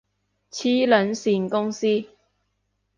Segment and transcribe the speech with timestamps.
[0.49, 2.05] 黐撚線公司